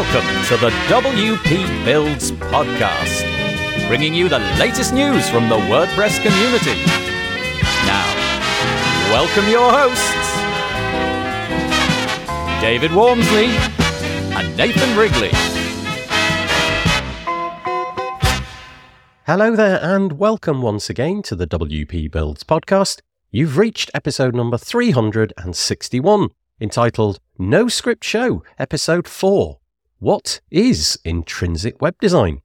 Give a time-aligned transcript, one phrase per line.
[0.00, 6.82] Welcome to the WP Builds podcast, bringing you the latest news from the WordPress community.
[7.84, 8.06] Now,
[9.12, 10.32] welcome your hosts,
[12.62, 13.48] David Waumsley
[14.34, 15.32] and Nathan Wrigley.
[19.26, 23.02] Hello there, and welcome once again to the WP Builds podcast.
[23.30, 29.59] You've reached episode number 361, entitled No Script Show, episode 4
[30.00, 32.40] What is Intrinsic Web Design?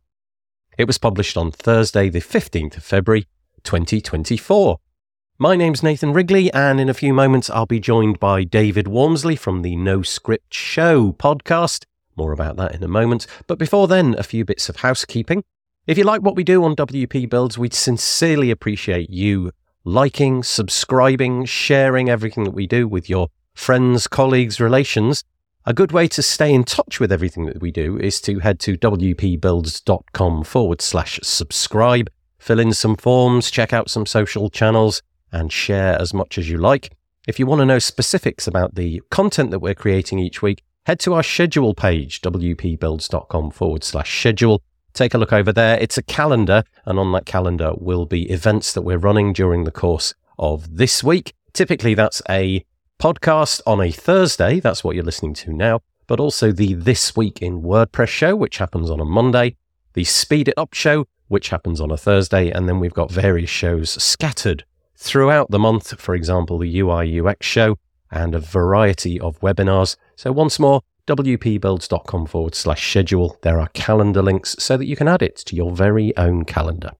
[0.78, 3.28] It was published on Thursday, the 15th of February,
[3.64, 4.78] 2024.
[5.38, 9.40] My name's Nathan Wrigley, and in a few moments, I'll be joined by David Waumsley
[9.40, 11.86] from the No Script Show podcast.
[12.18, 13.26] More about that in a moment.
[13.48, 15.46] But before then, a few bits of housekeeping.
[15.88, 19.54] If you like what we do on WP Builds, we'd sincerely appreciate you
[19.86, 25.24] liking, subscribing, sharing everything that we do with your friends, colleagues, relations.
[25.68, 28.60] A good way to stay in touch with everything that we do is to head
[28.60, 32.08] to wpbuilds.com forward slash subscribe,
[32.38, 36.60] fill in some forms, check out some social channels, and share as much as you
[36.60, 36.96] like.
[37.28, 41.00] If you want to know specifics about the content that we're creating each week, head
[41.00, 44.62] to our schedule page, wpbuilds.com forward slash schedule
[44.96, 45.78] take a look over there.
[45.80, 49.72] It's a calendar, and on that calendar will be events that we're running during the
[49.72, 51.34] course of this week.
[51.54, 52.66] Typically, that's a
[53.00, 54.60] podcast on a Thursday.
[54.60, 55.82] That's what you're listening to now.
[56.08, 59.56] But also the This Week in WordPress show, which happens on a Monday,
[59.94, 63.50] the Speed It Up show, which happens on a Thursday, and then we've got various
[63.50, 64.64] shows scattered
[64.96, 66.00] throughout the month.
[66.00, 67.78] For example, the UI UX show
[68.12, 69.98] and a variety of webinars.
[70.16, 73.38] So, once more, wpbuilds.com forward slash schedule.
[73.42, 76.92] There are calendar links so that you can add it to your very own calendar.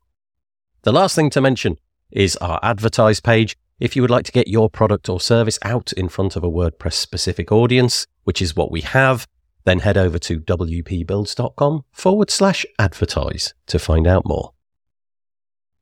[0.84, 1.78] The last thing to mention
[2.12, 3.58] is our advertise page.
[3.78, 6.50] If you would like to get your product or service out in front of a
[6.50, 9.28] WordPress specific audience, which is what we have,
[9.66, 14.54] then head over to wpbuilds.com forward slash advertise to find out more.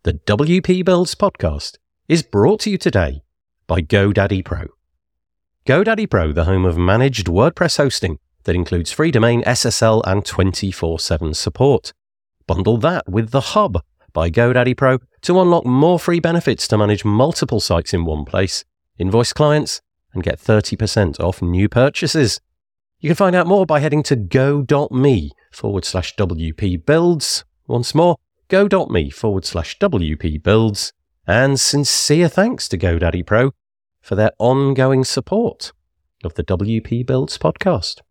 [0.03, 1.77] The WP Builds podcast
[2.09, 3.21] is brought to you today
[3.67, 4.65] by GoDaddy Pro.
[5.67, 10.99] GoDaddy Pro, the home of managed WordPress hosting that includes free domain, SSL, and 24
[10.99, 11.93] 7 support.
[12.47, 17.03] Bundle that with The Hub by GoDaddy Pro to unlock more free benefits to manage
[17.03, 18.63] multiple sites in one place,
[18.97, 19.81] invoice clients,
[20.13, 22.39] and get 30% off new purchases.
[22.99, 27.43] You can find out more by heading to go.me forward slash WP builds.
[27.67, 28.17] Once more,
[28.47, 30.93] go.me forward slash WP builds.
[31.25, 33.51] And sincere thanks to GoDaddy Pro
[34.01, 35.71] for their ongoing support
[36.23, 38.01] of the WP Builds podcast.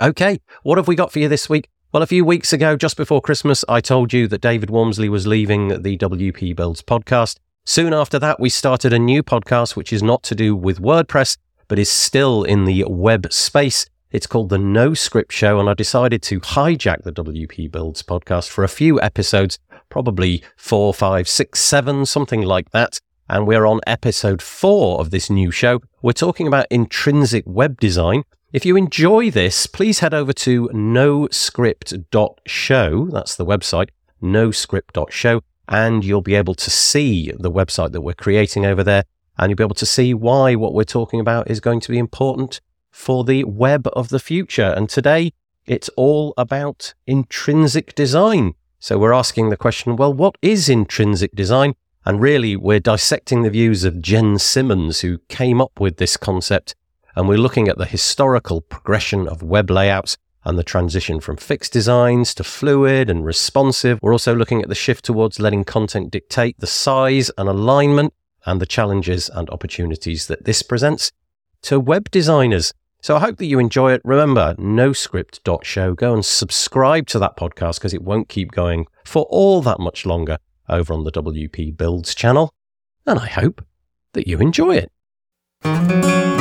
[0.00, 1.68] Okay, what have we got for you this week?
[1.90, 5.26] Well, a few weeks ago, just before Christmas, I told you that David Waumsley was
[5.26, 7.38] leaving the WP Builds podcast.
[7.64, 11.38] Soon after that, we started a new podcast, which is not to do with WordPress,
[11.66, 13.86] but is still in the web space.
[14.10, 18.50] It's called The No Script Show, and I decided to hijack the WP Builds podcast
[18.50, 23.00] for a few episodes, probably four, five, six, seven, something like that
[23.30, 25.80] and we're on episode four of this new show.
[26.00, 28.24] We're talking about intrinsic web design.
[28.50, 33.08] If you enjoy this, please head over to noscript.show.
[33.10, 33.90] That's the website,
[34.22, 39.04] noscript.show, and you'll be able to see the website that we're creating over there.
[39.36, 41.98] And you'll be able to see why what we're talking about is going to be
[41.98, 44.72] important for the web of the future.
[44.74, 45.34] And today,
[45.66, 48.54] it's all about intrinsic design.
[48.78, 51.74] So we're asking the question, well, what is intrinsic design?
[52.06, 56.74] And really, we're dissecting the views of Jen Simmons, who came up with this concept.
[57.18, 61.72] And we're looking at the historical progression of web layouts and the transition from fixed
[61.72, 63.98] designs to fluid and responsive.
[64.00, 68.14] We're also looking at the shift towards letting content dictate the size and alignment
[68.46, 71.10] and the challenges and opportunities that this presents
[71.62, 72.72] to web designers.
[73.02, 74.02] So I hope that you enjoy it.
[74.04, 75.94] Remember, noscript.show.
[75.94, 80.06] Go and subscribe to that podcast because it won't keep going for all that much
[80.06, 82.54] longer over on the WP Builds channel,
[83.04, 83.66] and I hope
[84.12, 84.76] that you enjoy
[85.64, 86.37] it.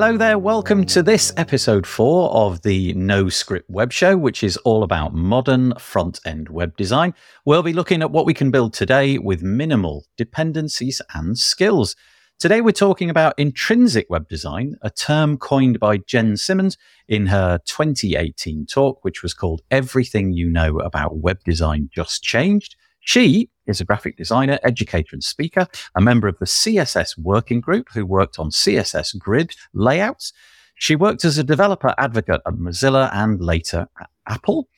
[0.00, 4.56] Hello there, welcome to this episode 4 of the No Script Web Show, which is
[4.58, 7.14] all about modern front end web design.
[7.44, 11.96] We'll be looking at what we can build today with minimal dependencies and skills.
[12.38, 16.78] Today, we're talking about intrinsic web design, a term coined by Jen Simmons
[17.08, 22.76] in her 2018 talk, which was called Everything You Know About Web Design Just Changed.
[23.08, 27.86] She is a graphic designer, educator, and speaker, a member of the CSS working group
[27.94, 30.34] who worked on CSS grid layouts.
[30.74, 34.68] She worked as a developer advocate at Mozilla and later at Apple.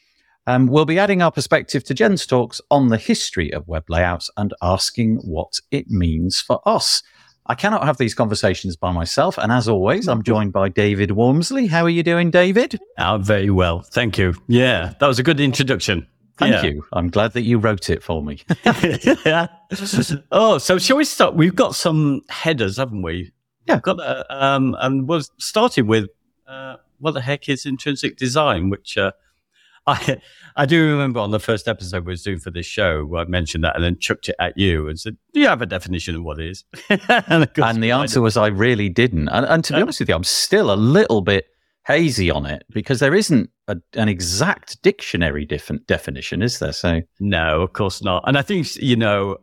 [0.47, 4.31] Um, we'll be adding our perspective to Jen's talks on the history of web layouts
[4.37, 7.03] and asking what it means for us.
[7.47, 9.39] I cannot have these conversations by myself.
[9.39, 11.69] And as always, I'm joined by David Waumsley.
[11.69, 12.79] How are you doing, David?
[12.97, 13.81] I'm very well.
[13.81, 14.35] Thank you.
[14.47, 16.07] Yeah, that was a good introduction.
[16.41, 16.71] Thank yeah.
[16.71, 16.87] you.
[16.95, 18.41] I'm glad that you wrote it for me.
[18.65, 19.47] yeah.
[20.33, 21.35] Oh, so shall we start?
[21.35, 23.31] We've got some headers, haven't we?
[23.67, 23.75] Yeah.
[23.75, 26.09] We've got a, um, and we'll started with
[26.49, 29.13] uh, what the heck is intrinsic design, which uh,
[29.87, 30.17] I
[30.57, 33.63] I do remember on the first episode we was doing for this show, I mentioned
[33.65, 36.23] that and then chucked it at you and said, "Do you have a definition of
[36.23, 39.79] what it is?" and, and, the answer was, "I really didn't." And, and to be
[39.79, 41.47] uh, honest with you, I'm still a little bit
[41.91, 46.73] hazy on it because there isn't a, an exact dictionary def- definition, is there?
[46.73, 48.25] So no, of course not.
[48.27, 49.39] And I think you know,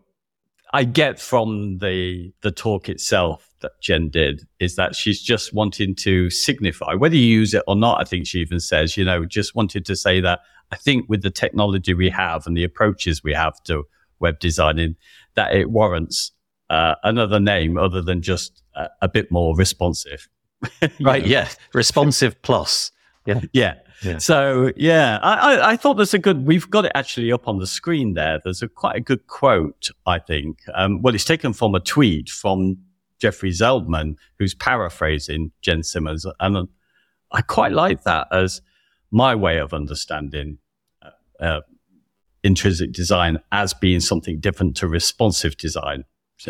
[0.74, 5.96] I get from the the talk itself that Jen did is that she's just wanting
[5.96, 8.00] to signify whether you use it or not.
[8.00, 10.40] I think she even says, you know, just wanted to say that
[10.72, 13.84] I think with the technology we have and the approaches we have to
[14.20, 14.96] web designing,
[15.36, 16.32] that it warrants
[16.70, 20.28] uh, another name other than just a, a bit more responsive.
[21.00, 21.24] right.
[21.24, 21.30] Know?
[21.30, 21.50] Yeah.
[21.74, 22.92] Responsive plus.
[23.26, 23.42] Yeah.
[23.54, 23.76] yeah.
[24.04, 24.20] Yeah.
[24.20, 26.46] So yeah, I, I, I, thought there's a good.
[26.46, 28.40] We've got it actually up on the screen there.
[28.44, 30.60] There's a quite a good quote, I think.
[30.76, 32.78] Um, well, it's taken from a tweet from
[33.20, 36.28] Jeffrey Zeldman, who's paraphrasing Jen Simmons.
[36.40, 36.68] And
[37.32, 38.62] I quite like that as
[39.12, 40.60] my way of understanding
[41.02, 41.62] uh, uh,
[42.44, 46.04] intrinsic design as being something different to responsive design.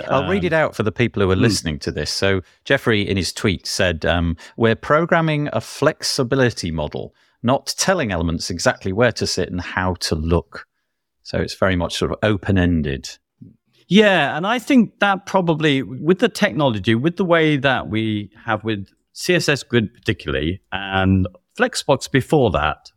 [0.07, 1.41] I'll um, read it out for the people who are hmm.
[1.41, 2.11] listening to this.
[2.11, 8.49] So, Jeffrey, in his tweet, said, um, We're programming a flexibility model, not telling elements
[8.49, 10.67] exactly where to sit and how to look.
[11.23, 13.09] So, it's very much sort of open ended.
[13.87, 18.65] Yeah, and I think that probably with the technology, with the way that we have
[18.65, 22.91] with CSS Grid particularly, and Flexbox before that,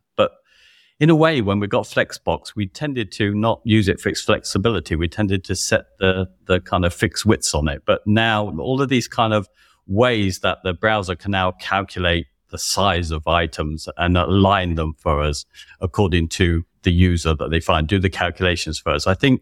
[1.01, 4.21] in a way, when we got Flexbox, we tended to not use it for its
[4.21, 4.95] flexibility.
[4.95, 7.81] We tended to set the the kind of fixed widths on it.
[7.87, 9.49] But now all of these kind of
[9.87, 15.23] ways that the browser can now calculate the size of items and align them for
[15.23, 15.43] us
[15.79, 19.07] according to the user that they find, do the calculations for us.
[19.07, 19.41] I think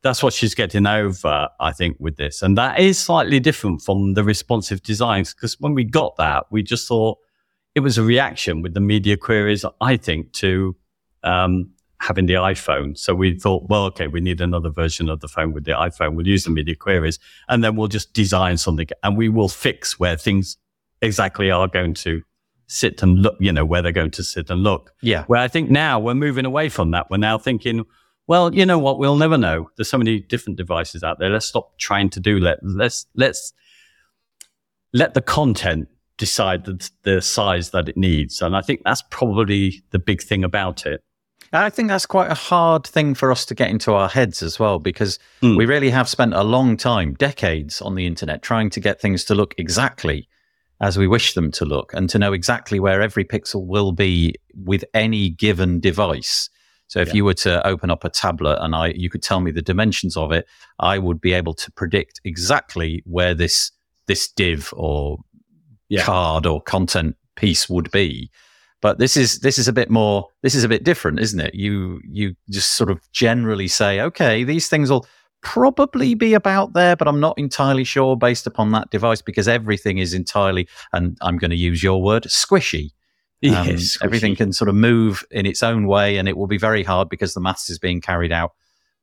[0.00, 2.40] that's what she's getting over, I think, with this.
[2.40, 6.62] And that is slightly different from the responsive designs because when we got that, we
[6.62, 7.18] just thought
[7.74, 10.74] it was a reaction with the media queries, I think, to
[11.24, 12.96] um, having the iPhone.
[12.96, 16.14] So we thought, well, okay, we need another version of the phone with the iPhone.
[16.14, 17.18] We'll use the media queries
[17.48, 20.56] and then we'll just design something and we will fix where things
[21.00, 22.22] exactly are going to
[22.66, 24.92] sit and look, you know, where they're going to sit and look.
[25.00, 25.24] Yeah.
[25.24, 27.10] Where I think now we're moving away from that.
[27.10, 27.84] We're now thinking,
[28.26, 28.98] well, you know what?
[28.98, 29.70] We'll never know.
[29.76, 31.30] There's so many different devices out there.
[31.30, 33.52] Let's stop trying to do let let's let's
[34.92, 38.40] let the content decide the, the size that it needs.
[38.40, 41.02] And I think that's probably the big thing about it.
[41.54, 44.58] I think that's quite a hard thing for us to get into our heads as
[44.58, 45.56] well, because mm.
[45.56, 49.24] we really have spent a long time, decades on the internet, trying to get things
[49.26, 50.28] to look exactly
[50.80, 54.34] as we wish them to look and to know exactly where every pixel will be
[54.54, 56.50] with any given device.
[56.88, 57.14] So if yeah.
[57.14, 60.16] you were to open up a tablet and I you could tell me the dimensions
[60.16, 60.46] of it,
[60.78, 63.70] I would be able to predict exactly where this
[64.06, 65.18] this div or
[65.88, 66.02] yeah.
[66.02, 68.30] card or content piece would be.
[68.84, 71.54] But this is this is a bit more this is a bit different, isn't it?
[71.54, 75.06] You you just sort of generally say, okay, these things will
[75.40, 79.96] probably be about there, but I'm not entirely sure based upon that device because everything
[79.96, 82.90] is entirely, and I'm going to use your word, squishy.
[83.44, 86.56] Um, yes, everything can sort of move in its own way, and it will be
[86.56, 88.52] very hard because the maths is being carried out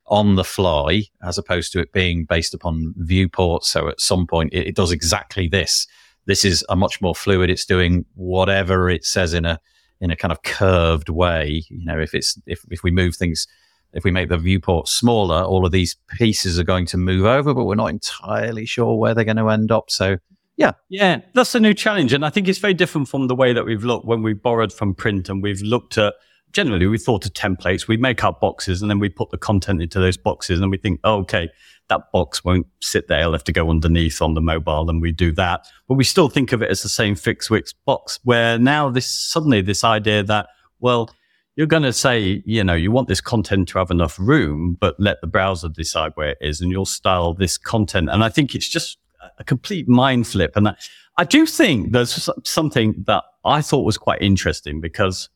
[0.08, 3.70] on the fly as opposed to it being based upon viewports.
[3.70, 5.86] So at some point, it, it does exactly this.
[6.32, 7.50] This is a much more fluid.
[7.50, 9.60] It's doing whatever it says in a
[10.00, 11.64] in a kind of curved way.
[11.70, 13.48] You know, if it's if if we move things
[13.92, 17.54] if we make the viewport smaller, all of these pieces are going to move over,
[17.54, 19.92] but we're not entirely sure where they're going to end up.
[19.92, 20.20] So
[20.56, 20.72] yeah.
[20.88, 22.14] Yeah, that's a new challenge.
[22.14, 24.72] And I think it's very different from the way that we've looked when we borrowed
[24.72, 26.14] from print and we've looked at
[26.52, 27.88] generally we thought of templates.
[27.88, 30.78] We make our boxes and then we put the content into those boxes and we
[30.78, 31.50] think, oh, okay,
[31.90, 33.22] that box won't sit there.
[33.22, 35.68] It'll have to go underneath on the mobile and we do that.
[35.88, 39.08] But we still think of it as the same fixed width box where now this
[39.08, 40.48] suddenly this idea that,
[40.80, 41.10] well,
[41.56, 44.96] you're going to say, you know, you want this content to have enough room, but
[45.00, 48.10] let the browser decide where it is and you'll style this content.
[48.10, 48.98] And I think it's just
[49.38, 50.54] a complete mind flip.
[50.56, 50.76] And I,
[51.18, 55.30] I do think there's something that I thought was quite interesting because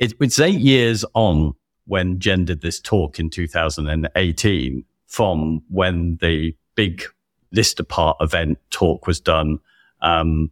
[0.00, 1.54] it, it's eight years on
[1.86, 7.02] when Jen did this talk in 2018 from when the big
[7.52, 9.58] List-Apart event talk was done.
[10.02, 10.50] Um,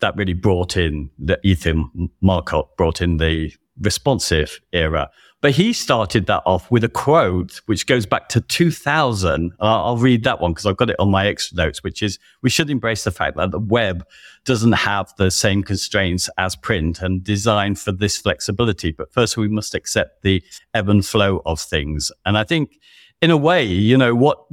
[0.00, 5.10] that really brought in the Ethan Marcotte brought in the responsive era.
[5.40, 9.52] But he started that off with a quote, which goes back to 2000.
[9.60, 12.50] I'll, read that one because I've got it on my extra notes, which is we
[12.50, 14.04] should embrace the fact that the web
[14.44, 18.90] doesn't have the same constraints as print and designed for this flexibility.
[18.90, 20.42] But first, we must accept the
[20.74, 22.10] ebb and flow of things.
[22.26, 22.80] And I think,
[23.22, 24.44] in a way, you know, what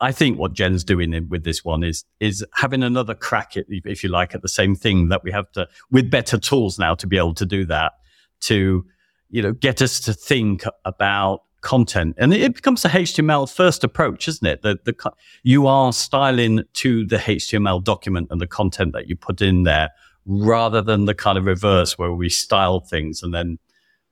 [0.00, 4.04] I think what Jen's doing with this one is is having another crack at, if
[4.04, 7.06] you like, at the same thing that we have to with better tools now to
[7.06, 7.92] be able to do that
[8.40, 8.84] to
[9.30, 12.14] you know get us to think about content.
[12.18, 14.62] And it becomes a html first approach isn't it?
[14.62, 14.94] The, the
[15.42, 19.90] you are styling to the html document and the content that you put in there
[20.26, 23.58] rather than the kind of reverse where we style things and then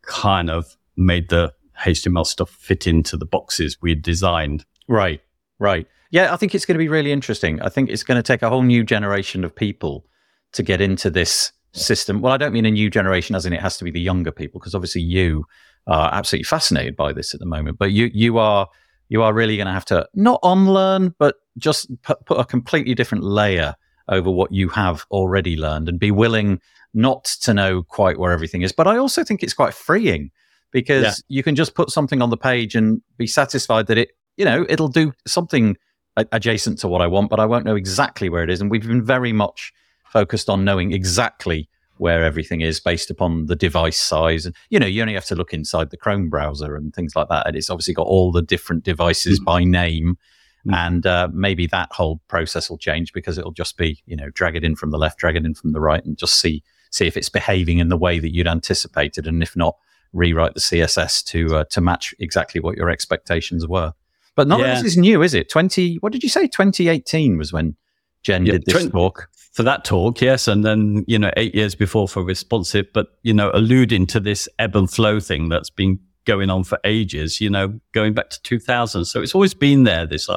[0.02, 1.52] kind of made the
[1.84, 4.64] html stuff fit into the boxes we designed.
[4.88, 5.20] Right
[5.58, 5.86] right.
[6.10, 7.60] Yeah i think it's going to be really interesting.
[7.60, 10.06] I think it's going to take a whole new generation of people
[10.52, 12.20] to get into this system.
[12.20, 14.32] Well, I don't mean a new generation as in it has to be the younger
[14.32, 15.44] people, because obviously you
[15.86, 17.78] are absolutely fascinated by this at the moment.
[17.78, 18.68] But you you are
[19.08, 22.94] you are really going to have to not unlearn, but just put, put a completely
[22.94, 23.74] different layer
[24.08, 26.60] over what you have already learned and be willing
[26.94, 28.72] not to know quite where everything is.
[28.72, 30.30] But I also think it's quite freeing
[30.70, 31.36] because yeah.
[31.36, 34.66] you can just put something on the page and be satisfied that it, you know,
[34.68, 35.76] it'll do something
[36.16, 38.60] adjacent to what I want, but I won't know exactly where it is.
[38.60, 39.72] And we've been very much
[40.12, 44.44] focused on knowing exactly where everything is based upon the device size.
[44.44, 47.28] And, you know, you only have to look inside the Chrome browser and things like
[47.28, 47.46] that.
[47.46, 49.44] And it's obviously got all the different devices mm.
[49.44, 50.18] by name.
[50.66, 50.74] Mm.
[50.74, 54.56] And uh, maybe that whole process will change because it'll just be, you know, drag
[54.56, 57.06] it in from the left, drag it in from the right, and just see see
[57.06, 59.26] if it's behaving in the way that you'd anticipated.
[59.26, 59.76] And if not,
[60.12, 63.92] rewrite the CSS to uh, to match exactly what your expectations were.
[64.34, 64.76] But none yeah.
[64.76, 65.48] of this is new, is it?
[65.48, 65.96] Twenty.
[65.96, 66.46] What did you say?
[66.48, 67.76] Twenty eighteen was when
[68.22, 71.54] Jen yeah, did this 20, talk for that talk, yes, and then you know eight
[71.54, 75.70] years before for responsive, but you know alluding to this ebb and flow thing that's
[75.70, 79.04] been going on for ages, you know, going back to 2000.
[79.04, 80.06] So it's always been there.
[80.06, 80.28] This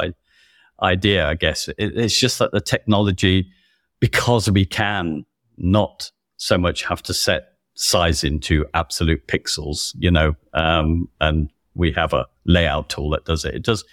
[0.82, 3.48] idea, I guess, it, it's just that the technology,
[4.00, 5.26] because we can
[5.58, 11.92] not so much have to set size into absolute pixels, you know, um, and we
[11.92, 13.54] have a layout tool that does it.
[13.54, 13.84] It does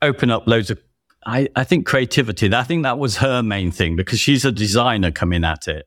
[0.00, 0.78] open up loads of
[1.24, 5.10] I, I think creativity, I think that was her main thing because she's a designer
[5.10, 5.86] coming at it.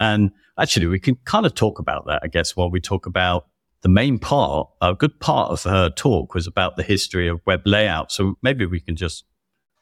[0.00, 3.46] And actually, we can kind of talk about that, I guess, while we talk about
[3.82, 4.68] the main part.
[4.80, 8.12] A good part of her talk was about the history of web layout.
[8.12, 9.24] So maybe we can just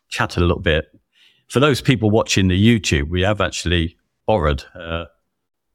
[0.08, 0.86] chat a little bit.
[1.48, 5.08] For those people watching the YouTube, we have actually borrowed her,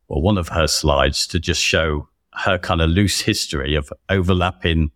[0.08, 4.92] well, one of her slides to just show her kind of loose history of overlapping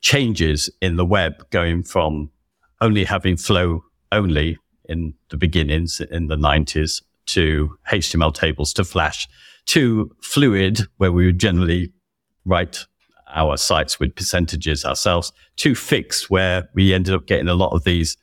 [0.00, 2.30] changes in the web going from
[2.82, 9.28] only having flow only in the beginnings in the 90s to HTML tables to Flash
[9.66, 11.92] to Fluid, where we would generally
[12.44, 12.84] write
[13.34, 17.84] our sites with percentages ourselves, to Fixed, where we ended up getting a lot of
[17.84, 18.16] these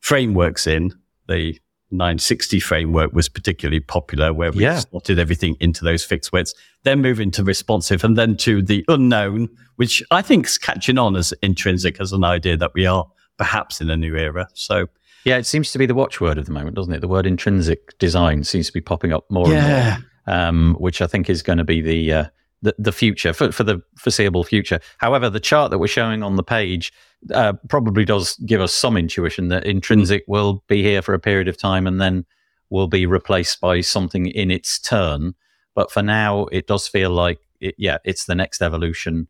[0.00, 0.92] frameworks in.
[1.28, 1.58] The
[1.92, 4.80] 960 framework was particularly popular, where we yeah.
[4.80, 6.54] slotted everything into those fixed widths.
[6.82, 11.16] Then moving to responsive, and then to the unknown, which I think is catching on
[11.16, 13.06] as intrinsic as an idea that we are
[13.40, 14.46] perhaps in a new era.
[14.52, 14.86] So
[15.24, 17.00] yeah, it seems to be the watchword of the moment, doesn't it?
[17.00, 19.96] The word intrinsic design seems to be popping up more yeah.
[19.96, 22.24] and more, um, which I think is going to be the, uh,
[22.60, 24.78] the, the future for, for the foreseeable future.
[24.98, 26.92] However, the chart that we're showing on the page
[27.32, 31.48] uh, probably does give us some intuition that intrinsic will be here for a period
[31.48, 32.26] of time and then
[32.68, 35.34] will be replaced by something in its turn.
[35.74, 39.28] But for now, it does feel like it, yeah, it's the next evolution.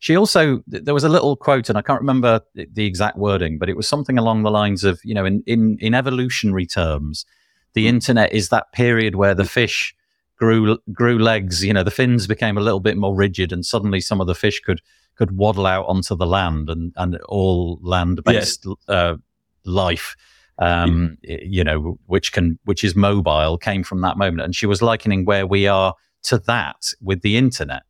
[0.00, 3.68] She also there was a little quote, and I can't remember the exact wording, but
[3.68, 7.26] it was something along the lines of, you know, in in, in evolutionary terms,
[7.74, 7.96] the hmm.
[7.96, 9.94] internet is that period where the fish
[10.36, 11.64] grew grew legs.
[11.64, 14.34] You know, the fins became a little bit more rigid, and suddenly some of the
[14.34, 14.80] fish could
[15.16, 18.76] could waddle out onto the land, and and all land based yes.
[18.88, 19.16] uh,
[19.64, 20.16] life.
[20.60, 21.38] Um, yeah.
[21.40, 24.40] you know, which can, which is mobile, came from that moment.
[24.40, 27.84] And she was likening where we are to that with the internet.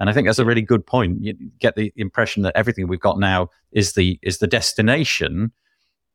[0.00, 1.22] And I think that's a really good point.
[1.22, 5.52] You get the impression that everything we've got now is the is the destination,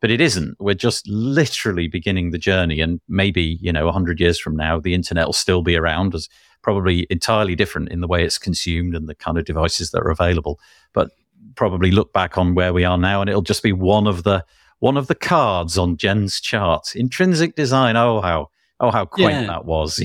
[0.01, 0.55] but it isn't.
[0.59, 4.93] We're just literally beginning the journey, and maybe you know, hundred years from now, the
[4.93, 6.27] internet will still be around as
[6.61, 10.11] probably entirely different in the way it's consumed and the kind of devices that are
[10.11, 10.59] available.
[10.93, 11.11] But
[11.55, 14.45] probably look back on where we are now, and it'll just be one of the
[14.79, 16.95] one of the cards on Jen's chart.
[16.95, 17.95] Intrinsic design.
[17.95, 18.49] Oh, how
[18.81, 19.47] Oh, how quaint yeah.
[19.47, 20.01] that was!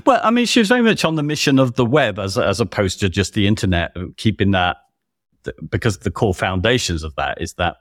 [0.06, 2.60] well, I mean, she was very much on the mission of the web as as
[2.60, 4.78] opposed to just the internet, uh, keeping that
[5.70, 7.76] because the core foundations of that is that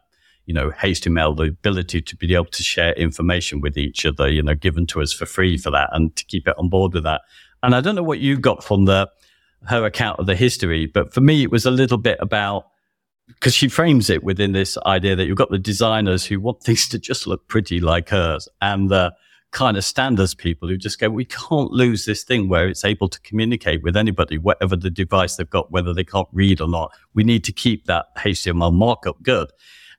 [0.45, 4.43] you know HTML, the ability to be able to share information with each other, you
[4.43, 7.03] know, given to us for free for that, and to keep it on board with
[7.03, 7.21] that.
[7.63, 9.09] And I don't know what you got from the
[9.67, 10.85] her account of the history.
[10.85, 12.67] But for me, it was a little bit about
[13.27, 16.87] because she frames it within this idea that you've got the designers who want things
[16.89, 19.13] to just look pretty like hers and the
[19.55, 23.07] kind of standards people who just go, we can't lose this thing where it's able
[23.07, 26.91] to communicate with anybody, whatever the device they've got, whether they can't read or not.
[27.13, 29.50] We need to keep that HTML markup good.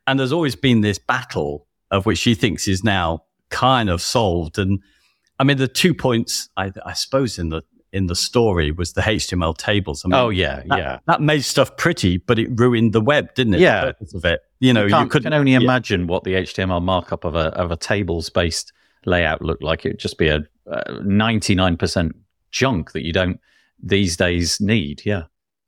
[0.06, 4.58] And there's always been this battle of which she thinks is now kind of solved.
[4.58, 4.80] And
[5.40, 9.00] I mean, the two points, I, I suppose, in the in the story was the
[9.00, 10.04] HTML tables.
[10.04, 10.98] I mean, oh yeah, that, yeah.
[11.06, 13.60] That made stuff pretty, but it ruined the web, didn't it?
[13.60, 14.40] Yeah, of it.
[14.60, 16.06] You know, you, you can only imagine yeah.
[16.06, 18.74] what the HTML markup of a of a tables based
[19.06, 19.86] layout looked like.
[19.86, 20.46] It'd just be a
[21.02, 22.14] ninety nine percent
[22.50, 23.40] junk that you don't
[23.82, 25.02] these days need.
[25.04, 25.24] Yeah.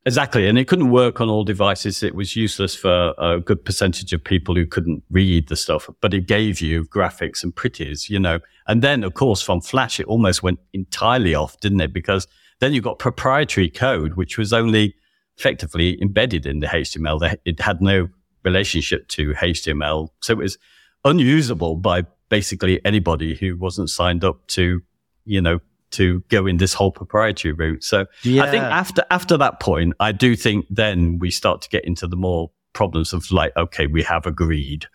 [0.06, 0.48] Exactly.
[0.48, 2.02] And it couldn't work on all devices.
[2.02, 6.14] It was useless for a good percentage of people who couldn't read the stuff, but
[6.14, 8.38] it gave you graphics and pretties, you know.
[8.66, 11.92] And then, of course, from Flash, it almost went entirely off, didn't it?
[11.92, 12.26] Because
[12.60, 14.94] then you got proprietary code, which was only
[15.36, 17.36] effectively embedded in the HTML.
[17.44, 18.08] It had no
[18.44, 20.08] relationship to HTML.
[20.22, 20.56] So it was
[21.04, 24.82] unusable by basically anybody who wasn't signed up to,
[25.24, 27.82] you know, to go in this whole proprietary route.
[27.82, 28.42] So yeah.
[28.42, 32.06] I think after after that point, I do think then we start to get into
[32.06, 34.86] the more problems of like, okay, we have agreed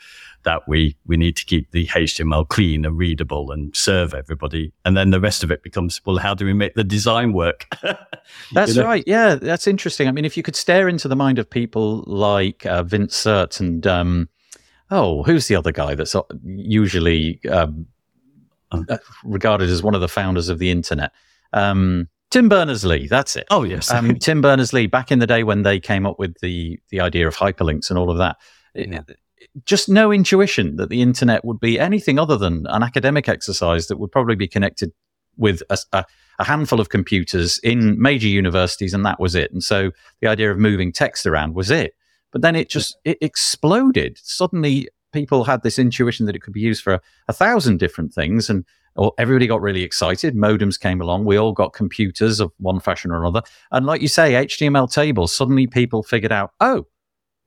[0.44, 4.96] that we we need to keep the HTML clean and readable and serve everybody, and
[4.96, 7.66] then the rest of it becomes well, how do we make the design work?
[8.54, 8.88] that's you know?
[8.88, 9.04] right.
[9.08, 10.08] Yeah, that's interesting.
[10.08, 13.60] I mean, if you could stare into the mind of people like uh, Vint Cerf
[13.60, 14.30] and um,
[14.94, 17.88] oh, who's the other guy that's usually um,
[18.72, 21.12] uh, regarded as one of the founders of the internet.
[21.52, 23.46] Um, Tim Berners Lee, that's it.
[23.52, 24.88] Oh yes, um, Tim Berners Lee.
[24.88, 28.00] Back in the day when they came up with the the idea of hyperlinks and
[28.00, 28.38] all of that,
[28.74, 29.02] yeah.
[29.66, 33.98] just no intuition that the internet would be anything other than an academic exercise that
[33.98, 34.92] would probably be connected
[35.38, 36.06] with a, a,
[36.40, 39.52] a handful of computers in major universities, and that was it.
[39.52, 41.94] And so the idea of moving text around was it.
[42.34, 44.20] But then it just it exploded.
[44.22, 48.14] Suddenly, people had this intuition that it could be used for a, a thousand different
[48.14, 48.66] things and
[49.18, 50.36] everybody got really excited.
[50.36, 51.26] Modems came along.
[51.26, 53.42] We all got computers of one fashion or another.
[53.72, 56.86] And like you say, HTML tables, suddenly people figured out, oh,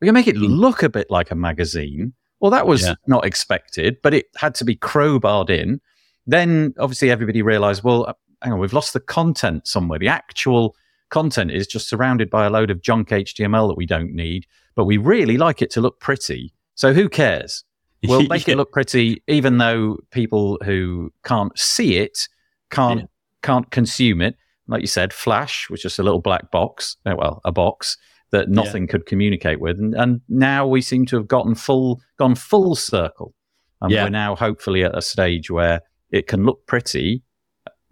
[0.01, 0.44] we can make it hmm.
[0.44, 2.14] look a bit like a magazine.
[2.40, 2.94] Well, that was yeah.
[3.07, 5.81] not expected, but it had to be crowbarred in.
[6.27, 9.99] Then obviously everybody realized, well, uh, hang on, we've lost the content somewhere.
[9.99, 10.77] The actual
[11.11, 14.46] content is just surrounded by a load of junk HTML that we don't need,
[14.77, 16.53] but we really like it to look pretty.
[16.77, 17.65] So who cares?
[18.07, 18.53] We'll make yeah.
[18.53, 22.29] it look pretty, even though people who can't see it
[22.71, 23.07] can't yeah.
[23.43, 24.37] can't consume it.
[24.69, 26.97] Like you said, Flash was just a little black box.
[27.05, 27.97] Uh, well, a box
[28.31, 28.93] that nothing yeah.
[28.93, 33.35] could communicate with, and, and now we seem to have gotten full gone full circle,
[33.81, 35.81] and we're now hopefully at a stage where
[36.12, 37.25] it can look pretty,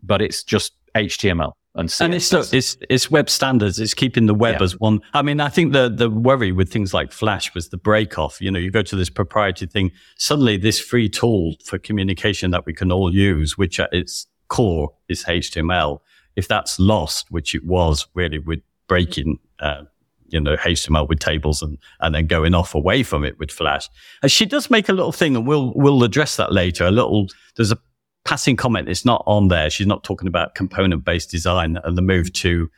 [0.00, 3.80] but it's just HTML and, and it's, it's it's web standards.
[3.80, 4.64] It's keeping the web yeah.
[4.64, 5.00] as one.
[5.12, 8.40] I mean, I think the the worry with things like Flash was the break off.
[8.40, 9.90] You know, you go to this proprietary thing.
[10.16, 14.92] Suddenly, this free tool for communication that we can all use, which at its core
[15.08, 15.98] is HTML,
[16.36, 19.40] if that's lost, which it was really with breaking.
[19.58, 19.82] Uh,
[20.28, 23.88] you know, HTML with tables and, and then going off away from it with Flash.
[24.22, 26.86] And she does make a little thing, and we'll we'll address that later.
[26.86, 27.78] A little there's a
[28.24, 28.88] passing comment.
[28.88, 29.70] It's not on there.
[29.70, 32.70] She's not talking about component based design and the move to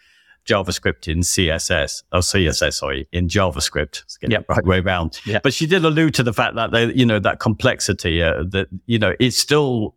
[0.47, 4.03] JavaScript in CSS or CSS, sorry, in JavaScript.
[4.03, 4.49] Let's get yep.
[4.49, 5.21] right way around.
[5.27, 5.43] Yep.
[5.43, 8.69] But she did allude to the fact that they, you know, that complexity, uh, that,
[8.87, 9.97] you know, it's still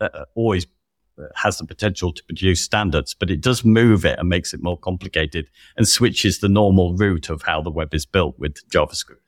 [0.00, 0.66] uh, always
[1.34, 4.78] has the potential to produce standards, but it does move it and makes it more
[4.78, 9.18] complicated and switches the normal route of how the web is built with JavaScript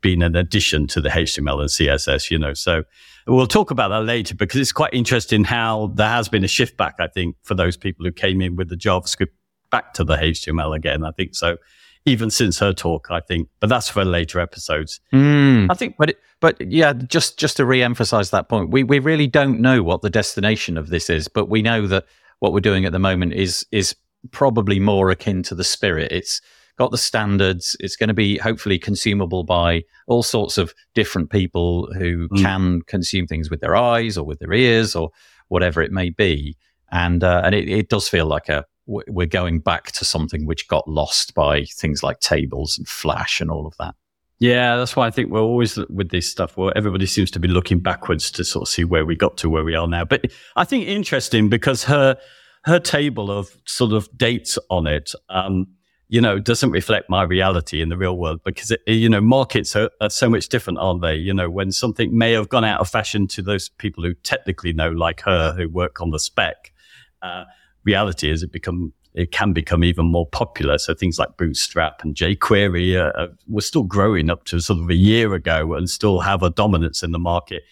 [0.00, 2.54] being an addition to the HTML and CSS, you know.
[2.54, 2.84] So
[3.26, 6.76] we'll talk about that later because it's quite interesting how there has been a shift
[6.76, 9.28] back, I think, for those people who came in with the JavaScript
[9.70, 11.04] back to the HTML again.
[11.04, 11.56] I think so.
[12.04, 15.00] Even since her talk, I think, but that's for later episodes.
[15.12, 18.98] Mm, I think, but it, but yeah, just just to re-emphasize that point, we we
[18.98, 22.06] really don't know what the destination of this is, but we know that
[22.38, 23.94] what we're doing at the moment is is
[24.30, 26.10] probably more akin to the spirit.
[26.12, 26.40] It's
[26.78, 27.76] got the standards.
[27.80, 32.40] It's going to be hopefully consumable by all sorts of different people who mm.
[32.40, 35.10] can consume things with their eyes or with their ears or
[35.48, 36.56] whatever it may be.
[36.90, 40.66] And uh, and it, it does feel like a we're going back to something which
[40.66, 43.94] got lost by things like tables and Flash and all of that.
[44.38, 47.48] Yeah, that's why I think we're always with this stuff where everybody seems to be
[47.48, 50.06] looking backwards to sort of see where we got to where we are now.
[50.06, 52.16] But I think interesting because her
[52.64, 55.66] her table of sort of dates on it um,
[56.08, 59.76] you know, doesn't reflect my reality in the real world because, it, you know, markets
[59.76, 61.14] are, are, so much different, aren't they?
[61.14, 64.72] You know, when something may have gone out of fashion to those people who technically
[64.72, 66.72] know, like her, who work on the spec,
[67.20, 67.44] uh,
[67.84, 70.78] reality is it becomes it can become even more popular.
[70.78, 74.88] So things like Bootstrap and jQuery uh, uh, were still growing up to sort of
[74.90, 77.62] a year ago and still have a dominance in the market.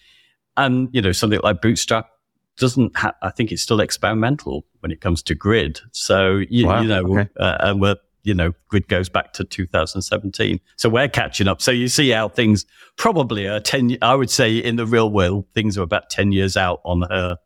[0.57, 2.09] And, you know, something like Bootstrap
[2.57, 5.79] doesn't have, I think it's still experimental when it comes to grid.
[5.92, 7.29] So, you, wow, you know, okay.
[7.38, 10.58] uh, and we're, you know, grid goes back to 2017.
[10.76, 11.62] So we're catching up.
[11.62, 15.46] So you see how things probably are 10, I would say in the real world,
[15.54, 17.38] things are about 10 years out on her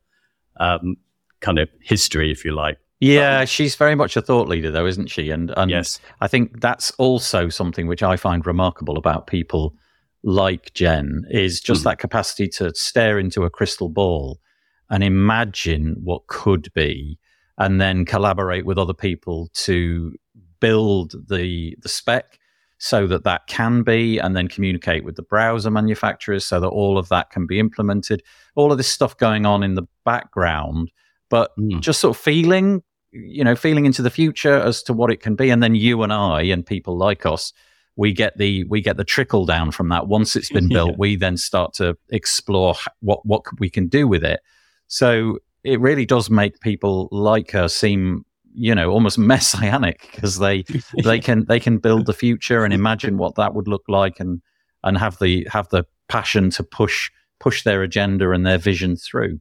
[0.59, 0.97] um,
[1.41, 2.79] kind of history, if you like.
[2.99, 5.31] Yeah, she's very much a thought leader, though, isn't she?
[5.31, 6.01] And, and yes.
[6.23, 9.75] I think that's also something which I find remarkable about people
[10.23, 11.85] like Jen is just mm.
[11.85, 14.41] that capacity to stare into a crystal ball
[14.91, 17.19] and imagine what could be,
[17.59, 20.15] and then collaborate with other people to
[20.61, 22.39] build the the spec
[22.79, 26.97] so that that can be, and then communicate with the browser manufacturers so that all
[26.97, 28.23] of that can be implemented.
[28.55, 30.91] All of this stuff going on in the background,
[31.29, 31.81] but mm.
[31.81, 35.35] just sort of feeling you know, feeling into the future as to what it can
[35.35, 37.53] be, and then you and I and people like us,
[37.97, 40.07] we get the we get the trickle down from that.
[40.07, 40.97] Once it's been built, yeah.
[40.99, 44.41] we then start to explore what what we can do with it.
[44.87, 50.65] So it really does make people like her seem you know almost messianic because they
[51.05, 54.41] they can they can build the future and imagine what that would look like and
[54.85, 59.39] and have the have the passion to push push their agenda and their vision through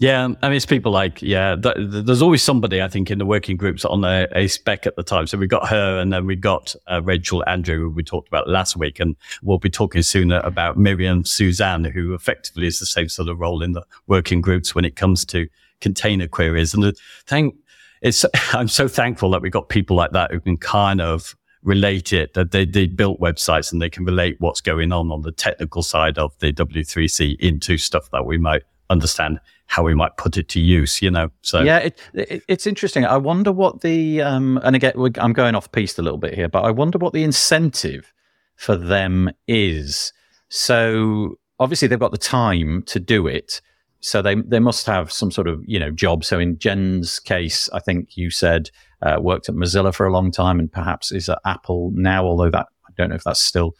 [0.00, 3.18] yeah, I mean, it's people like, yeah, th- th- there's always somebody, I think, in
[3.18, 5.26] the working groups on a, a spec at the time.
[5.26, 8.48] So we got her and then we got uh, Rachel Andrew, who we talked about
[8.48, 9.00] last week.
[9.00, 13.40] And we'll be talking sooner about Miriam Suzanne, who effectively is the same sort of
[13.40, 15.48] role in the working groups when it comes to
[15.80, 16.74] container queries.
[16.74, 16.94] And the
[17.26, 17.58] thing
[18.02, 22.12] is, I'm so thankful that we got people like that who can kind of relate
[22.12, 25.32] it, that they, they built websites and they can relate what's going on on the
[25.32, 30.38] technical side of the W3C into stuff that we might understand how we might put
[30.38, 31.30] it to use, you know.
[31.42, 33.04] So yeah, it, it, it's interesting.
[33.04, 36.48] I wonder what the um, and again, I'm going off piece a little bit here,
[36.48, 38.12] but I wonder what the incentive
[38.56, 40.12] for them is.
[40.48, 43.60] So obviously they've got the time to do it,
[44.00, 46.24] so they they must have some sort of you know job.
[46.24, 48.70] So in Jen's case, I think you said
[49.02, 52.50] uh, worked at Mozilla for a long time and perhaps is at Apple now, although
[52.50, 53.74] that I don't know if that's still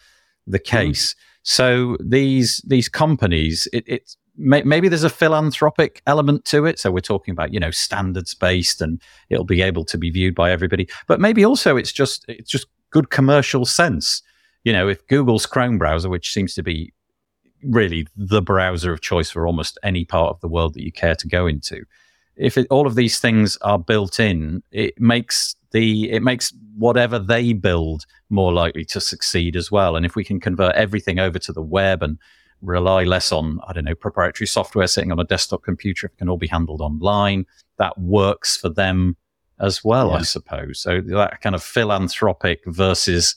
[0.46, 0.76] the mm-hmm.
[0.76, 1.14] case.
[1.14, 1.16] Mm.
[1.42, 6.78] So these these companies, it, it's maybe there's a philanthropic element to it.
[6.78, 10.34] So we're talking about, you know, standards based and it'll be able to be viewed
[10.34, 10.88] by everybody.
[11.08, 14.22] But maybe also it's just, it's just good commercial sense.
[14.64, 16.92] You know, if Google's Chrome browser, which seems to be
[17.62, 21.14] really the browser of choice for almost any part of the world that you care
[21.16, 21.84] to go into,
[22.36, 27.18] if it, all of these things are built in, it makes the it makes whatever
[27.18, 29.96] they build more likely to succeed as well.
[29.96, 32.18] And if we can convert everything over to the web and
[32.62, 36.06] rely less on, I don't know, proprietary software sitting on a desktop computer.
[36.06, 37.46] If it can all be handled online.
[37.78, 39.16] That works for them
[39.60, 40.16] as well, yeah.
[40.16, 40.80] I suppose.
[40.80, 43.36] So that kind of philanthropic versus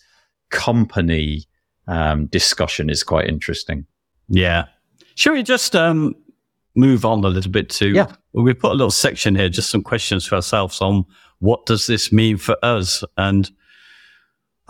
[0.50, 1.46] company
[1.88, 3.86] um, discussion is quite interesting.
[4.32, 4.66] Yeah.
[5.16, 6.16] Should we just um,
[6.74, 7.90] move on a little bit to?
[7.90, 8.14] Yeah.
[8.34, 11.06] We put a little section here, just some questions for ourselves on
[11.40, 13.52] what does this mean for us, and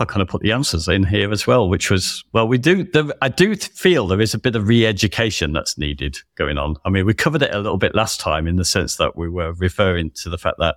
[0.00, 2.88] I kind of put the answers in here as well, which was, well, we do,
[3.20, 6.76] I do feel there is a bit of re-education that's needed going on.
[6.84, 9.28] I mean, we covered it a little bit last time in the sense that we
[9.28, 10.76] were referring to the fact that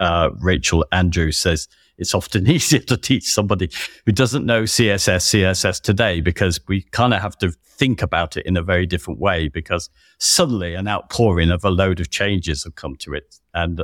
[0.00, 3.70] uh, Rachel Andrews says it's often easier to teach somebody
[4.06, 8.44] who doesn't know CSS, CSS today because we kind of have to think about it
[8.46, 12.74] in a very different way because suddenly an outpouring of a load of changes have
[12.74, 13.36] come to it.
[13.54, 13.82] And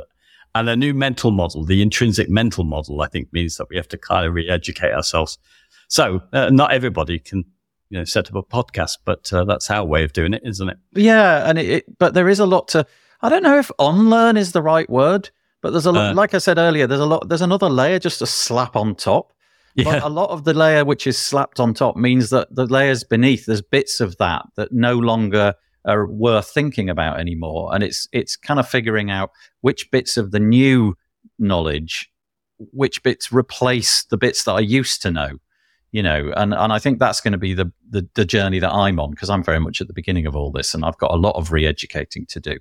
[0.55, 3.87] and a new mental model, the intrinsic mental model, I think means that we have
[3.89, 5.37] to kind of re-educate ourselves.
[5.87, 7.45] So uh, not everybody can,
[7.89, 10.67] you know, set up a podcast, but uh, that's our way of doing it, isn't
[10.67, 10.77] it?
[10.93, 12.87] Yeah, and it, it, but there is a lot to.
[13.21, 15.29] I don't know if unlearn is the right word,
[15.61, 16.11] but there's a lot.
[16.11, 17.27] Uh, like I said earlier, there's a lot.
[17.27, 19.33] There's another layer just to slap on top.
[19.75, 19.85] Yeah.
[19.85, 23.03] But a lot of the layer which is slapped on top means that the layers
[23.03, 25.53] beneath, there's bits of that that no longer
[25.85, 27.73] are worth thinking about anymore.
[27.73, 30.95] And it's it's kind of figuring out which bits of the new
[31.37, 32.11] knowledge,
[32.57, 35.37] which bits replace the bits that I used to know.
[35.91, 38.71] You know, and, and I think that's going to be the, the, the journey that
[38.71, 41.11] I'm on because I'm very much at the beginning of all this and I've got
[41.11, 42.57] a lot of re educating to do.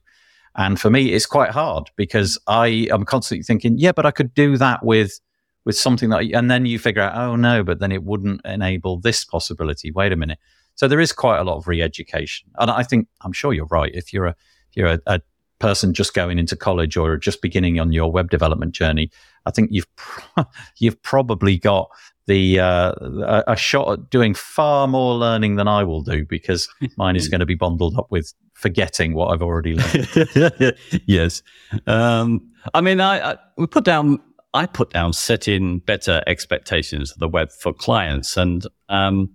[0.57, 4.35] And for me, it's quite hard because I am constantly thinking, yeah, but I could
[4.35, 5.21] do that with
[5.67, 9.01] with something that, and then you figure out, oh no, but then it wouldn't enable
[9.01, 9.91] this possibility.
[9.91, 10.39] Wait a minute.
[10.77, 13.91] So there is quite a lot of re-education, and I think I'm sure you're right.
[13.95, 14.37] If you're a
[14.71, 15.21] if you're a, a
[15.59, 19.11] person just going into college or just beginning on your web development journey,
[19.45, 20.45] I think you've pro-
[20.79, 21.91] you've probably got
[22.27, 26.69] the uh, a, a, shot at doing far more learning than I will do because
[26.97, 30.77] mine is going to be bundled up with forgetting what I've already learned.
[31.07, 31.43] yes,
[31.87, 34.21] um, I mean, I, I, we put down.
[34.55, 39.31] I put down setting better expectations of the web for clients, and um,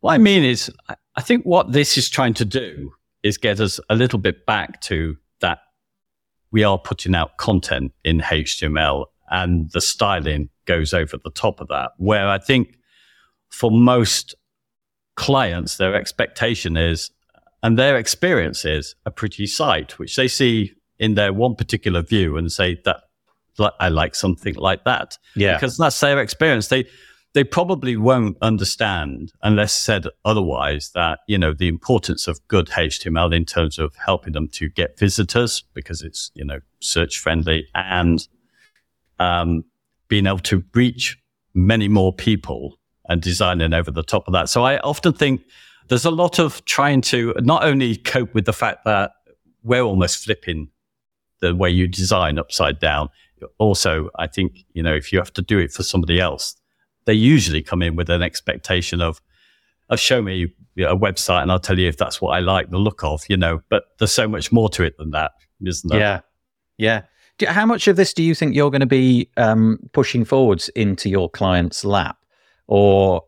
[0.00, 2.92] what I mean is, I, I think what this is trying to do
[3.22, 5.60] is get us a little bit back to that
[6.50, 11.68] we are putting out content in HTML and the styling goes over the top of
[11.68, 11.92] that.
[11.96, 12.76] Where I think
[13.48, 14.34] for most
[15.16, 17.10] clients, their expectation is,
[17.64, 22.36] and their experience is a pretty sight, which they see in their one particular view
[22.36, 23.04] and say that
[23.80, 25.16] I like something like that.
[25.34, 25.54] Yeah.
[25.54, 26.68] Because that's their experience.
[26.68, 26.84] They,
[27.32, 33.34] they probably won't understand unless said otherwise that, you know, the importance of good HTML
[33.34, 38.28] in terms of helping them to get visitors because it's, you know, search friendly and,
[39.18, 39.64] um,
[40.08, 41.18] being able to reach
[41.54, 44.50] many more people and designing over the top of that.
[44.50, 45.40] So I often think
[45.88, 49.12] there's a lot of trying to not only cope with the fact that
[49.62, 50.68] we're almost flipping
[51.40, 53.08] the way you design upside down.
[53.58, 56.56] Also, I think, you know, if you have to do it for somebody else,
[57.04, 59.20] they usually come in with an expectation of,
[59.90, 62.78] of show me a website and I'll tell you if that's what I like the
[62.78, 65.32] look of, you know, but there's so much more to it than that,
[65.64, 66.00] isn't there?
[66.00, 66.20] Yeah.
[66.78, 67.02] Yeah.
[67.52, 71.10] How much of this do you think you're going to be um, pushing forwards into
[71.10, 72.16] your client's lap?
[72.68, 73.24] Or,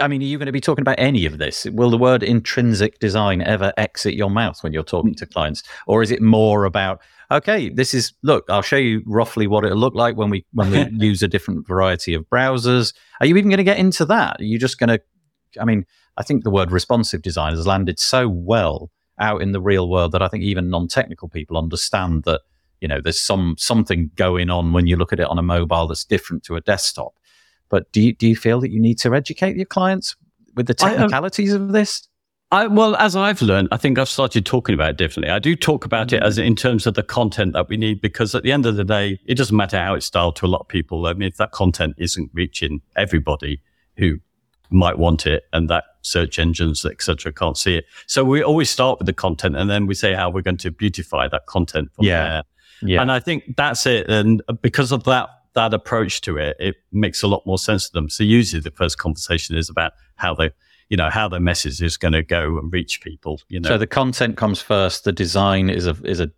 [0.00, 1.64] I mean, are you going to be talking about any of this?
[1.66, 5.16] Will the word intrinsic design ever exit your mouth when you're talking hmm.
[5.16, 5.62] to clients?
[5.86, 9.78] Or is it more about, okay, this is, look, I'll show you roughly what it'll
[9.78, 12.94] look like when we, when we use a different variety of browsers?
[13.20, 14.40] Are you even going to get into that?
[14.40, 15.00] Are you just going to,
[15.60, 19.60] I mean, I think the word responsive design has landed so well out in the
[19.60, 22.42] real world that I think even non technical people understand that
[22.80, 25.86] you know there's some something going on when you look at it on a mobile
[25.86, 27.14] that's different to a desktop
[27.68, 30.16] but do you, do you feel that you need to educate your clients
[30.54, 32.08] with the technicalities I, um, of this
[32.54, 35.32] I, well, as I've learned, I think I've started talking about it differently.
[35.32, 38.32] I do talk about it as in terms of the content that we need, because
[38.32, 40.60] at the end of the day, it doesn't matter how it's styled to a lot
[40.60, 41.06] of people.
[41.06, 43.60] I mean, if that content isn't reaching everybody
[43.96, 44.20] who
[44.70, 47.86] might want it and that search engines, etc., can't see it.
[48.06, 50.70] So we always start with the content and then we say how we're going to
[50.70, 52.24] beautify that content from yeah.
[52.24, 52.42] there.
[52.82, 53.02] Yeah.
[53.02, 54.08] And I think that's it.
[54.08, 57.92] And because of that, that approach to it, it makes a lot more sense to
[57.92, 58.08] them.
[58.08, 60.50] So usually the first conversation is about how they,
[60.88, 63.68] you know, how their message is going to go and reach people, you know.
[63.68, 66.30] So the content comes first, the design is a, is a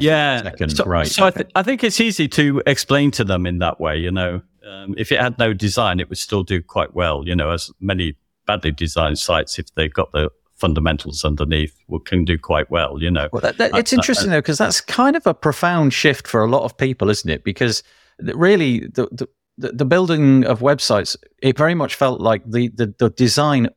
[0.00, 0.42] yeah.
[0.42, 1.06] second, so, right.
[1.06, 1.40] So okay.
[1.40, 4.42] I, th- I think it's easy to explain to them in that way, you know.
[4.68, 7.70] Um, if it had no design, it would still do quite well, you know, as
[7.80, 8.16] many
[8.46, 13.28] badly designed sites, if they've got the fundamentals underneath can do quite well, you know.
[13.32, 16.48] Well, that, that, it's interesting though because that's kind of a profound shift for a
[16.48, 17.44] lot of people, isn't it?
[17.44, 17.82] Because
[18.20, 19.28] really, the, the
[19.58, 23.68] the building of websites, it very much felt like the, the, the design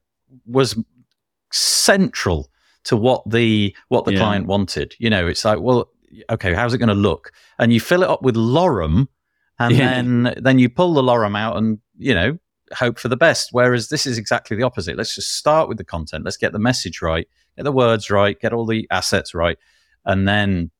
[0.45, 0.77] was
[1.51, 2.51] central
[2.83, 4.19] to what the what the yeah.
[4.19, 4.95] client wanted.
[4.99, 5.89] You know, it's like, well,
[6.29, 7.31] okay, how's it going to look?
[7.59, 9.07] And you fill it up with lorem,
[9.59, 9.93] and yeah.
[9.93, 12.37] then then you pull the lorem out, and you know,
[12.73, 13.49] hope for the best.
[13.51, 14.97] Whereas this is exactly the opposite.
[14.97, 16.25] Let's just start with the content.
[16.25, 19.57] Let's get the message right, get the words right, get all the assets right,
[20.05, 20.71] and then.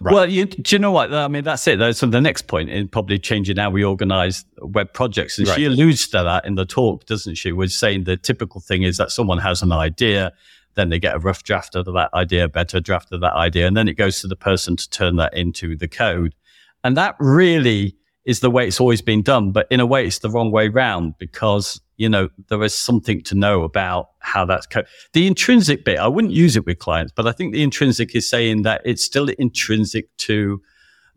[0.00, 0.12] Right.
[0.12, 1.14] Well, you, do you know what?
[1.14, 1.78] I mean, that's it.
[1.78, 1.92] Though.
[1.92, 5.38] So the next point in probably changing how we organize web projects.
[5.38, 5.54] And right.
[5.56, 7.52] she alludes to that in the talk, doesn't she?
[7.52, 10.32] Was saying the typical thing is that someone has an idea,
[10.74, 13.76] then they get a rough draft of that idea, better draft of that idea, and
[13.76, 16.34] then it goes to the person to turn that into the code.
[16.82, 19.52] And that really is the way it's always been done.
[19.52, 23.22] But in a way, it's the wrong way round because, you know, there is something
[23.22, 25.98] to know about how that's co- the intrinsic bit.
[25.98, 29.04] I wouldn't use it with clients, but I think the intrinsic is saying that it's
[29.04, 30.60] still intrinsic to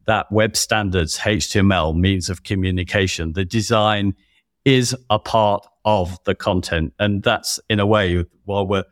[0.06, 3.34] that web standards, HTML means of communication.
[3.34, 4.16] The design
[4.66, 6.94] is a part of the content.
[7.00, 8.84] And that's in a way, while we're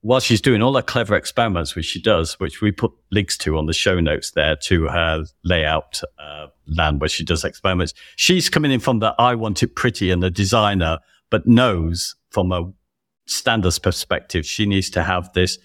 [0.00, 3.58] while she's doing all her clever experiments, which she does, which we put links to
[3.58, 8.48] on the show notes there to her layout uh, land where she does experiments, she's
[8.48, 10.98] coming in from the I want it pretty and the designer,
[11.30, 12.72] but knows from a
[13.26, 15.58] standards perspective, she needs to have this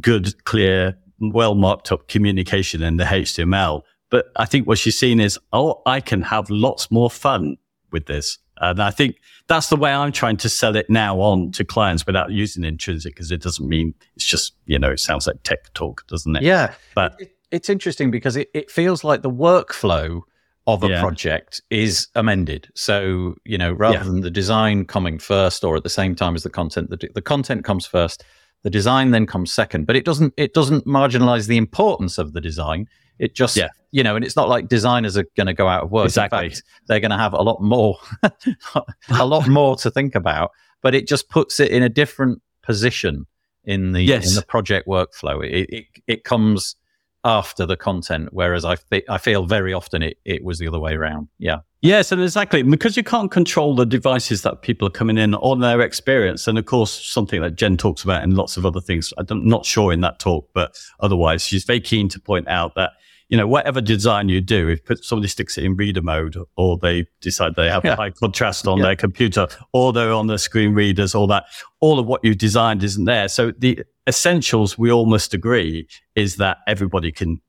[0.00, 3.82] good, clear, well marked up communication in the HTML.
[4.10, 7.56] But I think what she's seen is, oh, I can have lots more fun
[7.90, 8.38] with this.
[8.60, 11.64] Uh, and I think that's the way I'm trying to sell it now on to
[11.64, 15.42] clients without using intrinsic because it doesn't mean it's just, you know, it sounds like
[15.42, 16.42] tech talk, doesn't it?
[16.42, 16.74] Yeah.
[16.94, 20.22] But it, it's interesting because it, it feels like the workflow
[20.66, 21.00] of a yeah.
[21.00, 22.68] project is amended.
[22.74, 24.04] So, you know, rather yeah.
[24.04, 27.22] than the design coming first or at the same time as the content, the, the
[27.22, 28.22] content comes first,
[28.64, 32.40] The design then comes second, but it doesn't it doesn't marginalize the importance of the
[32.40, 32.88] design.
[33.18, 33.68] It just Yeah.
[33.90, 36.06] you know, and it's not like designers are going to go out of work.
[36.06, 36.44] Exactly.
[36.46, 37.98] In fact, they're going to have a lot more
[39.10, 40.50] a lot more to think about,
[40.82, 43.26] but it just puts it in a different position
[43.64, 44.28] in the Yes.
[44.28, 45.44] in the project workflow.
[45.46, 46.76] It it, it comes
[47.24, 50.78] after the content, whereas I fe- I feel very often it, it was the other
[50.78, 51.28] way around.
[51.38, 51.58] Yeah.
[51.80, 55.60] Yes, and exactly because you can't control the devices that people are coming in on
[55.60, 59.12] their experience, and of course something that Jen talks about and lots of other things.
[59.18, 62.92] I'm not sure in that talk, but otherwise she's very keen to point out that
[63.28, 66.78] you know whatever design you do, if put- somebody sticks it in reader mode, or
[66.78, 67.96] they decide they have Yeah.
[67.96, 68.84] high contrast on Yeah.
[68.86, 71.44] their computer, or they're on the screen readers, all that,
[71.80, 73.28] all of what you've designed isn't there.
[73.28, 77.40] So the essentials we all must agree is that everybody can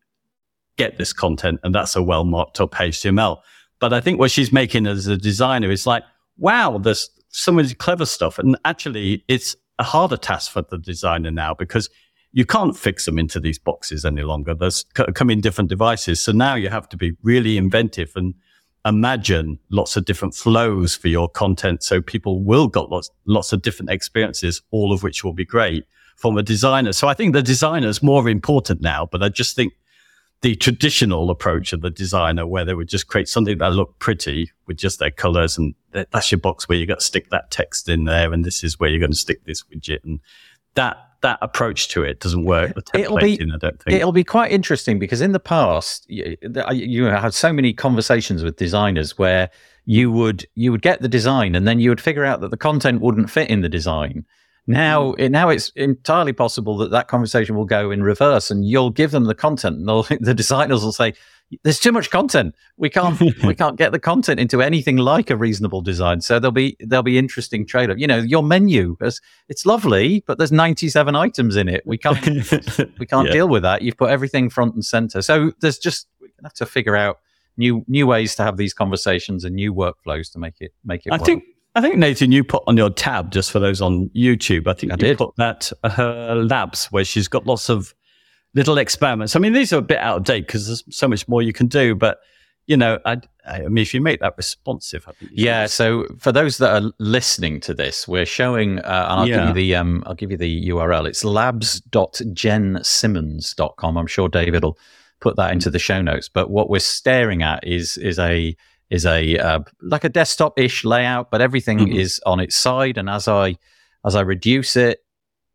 [0.77, 3.41] get this content, and that's a well marked up HTML.
[3.79, 6.03] But I think what she's making as a designer is like,
[6.37, 8.37] wow, there's so much clever stuff.
[8.39, 11.89] And actually, it's a harder task for the designer now because
[12.31, 14.53] you can't fix them into these boxes any longer.
[14.53, 16.21] There's c- come in different devices.
[16.21, 18.35] So now you have to be really inventive and
[18.85, 21.83] imagine lots of different flows for your content.
[21.83, 25.85] So people will got lots, lots of different experiences, all of which will be great
[26.17, 26.93] from a designer.
[26.93, 29.73] So I think the designer is more important now, but I just think
[30.41, 34.51] the traditional approach of the designer where they would just create something that looked pretty
[34.67, 37.89] with just their colors and that's your box where you got to stick that text
[37.89, 40.19] in there and this is where you're going to stick this widget and
[40.75, 44.51] that that approach to it doesn't work It'll be- i don't think It'll be quite
[44.51, 46.37] interesting because in the past, you,
[46.71, 49.49] you had so many conversations with designers where
[49.85, 52.57] you would you would get the design and then you would figure out that the
[52.57, 54.25] content wouldn't fit in the design.
[54.69, 55.15] Now, mm.
[55.19, 59.09] it, now it's entirely possible that that conversation will go in reverse, and you'll give
[59.09, 59.87] them the content, and
[60.21, 61.13] the designers will say,
[61.63, 62.55] "There's too much content.
[62.77, 66.51] We can't we can't get the content into anything like a reasonable design." So there'll
[66.51, 67.97] be there'll be interesting trade off.
[67.97, 71.83] You know, your menu is it's lovely, but there's 97 items in it.
[71.85, 72.23] We can't
[72.99, 73.33] we can't Yeah.
[73.33, 73.81] deal with that.
[73.81, 75.21] You've put everything front and center.
[75.21, 77.17] So there's just we have to figure out
[77.57, 81.11] new new ways to have these conversations and new workflows to make it make it.
[81.13, 81.25] I work.
[81.25, 81.43] think
[81.75, 84.67] I think Nathan, you put on your tab just for those on YouTube.
[84.67, 85.17] I think I you did.
[85.19, 87.93] put that her labs where she's got lots of
[88.59, 89.35] little experiments.
[89.35, 91.53] I mean, these are a bit out of date because there's so much more you
[91.53, 91.95] can do.
[91.95, 92.19] But
[92.67, 93.17] you know, I,
[93.47, 95.65] I mean, if you make that responsive, I think Yeah.
[95.65, 99.47] So for those that are listening to this, we're showing, uh, and I'll give Yeah.
[99.47, 101.07] you the um, I'll give you the URL.
[101.07, 103.97] It's labs.jensimmons.com.
[103.97, 104.77] I'm sure David will
[105.19, 106.29] put that into the show notes.
[106.29, 108.55] But what we're staring at is is a
[108.89, 111.95] is a uh, like a desktop ish layout, but everything Mhm.
[111.95, 112.97] is on its side.
[112.97, 113.55] And as I
[114.05, 114.99] as I reduce it,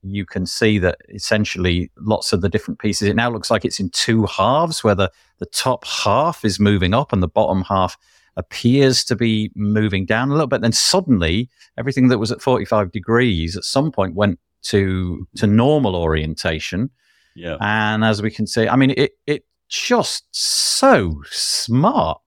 [0.05, 3.09] you can see that essentially lots of the different pieces.
[3.09, 6.95] It now looks like it's in two halves, where the the top half is moving
[6.95, 7.97] up and the bottom half
[8.37, 10.61] appears to be moving down a little bit.
[10.61, 15.97] Then suddenly, everything that was at 45 degrees at some point went to to normal
[15.97, 16.91] orientation.
[17.35, 17.57] yeah.
[17.61, 22.21] And as we can see, I mean, it it just so smart.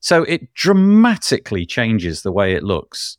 [0.00, 3.18] So it dramatically changes the way it looks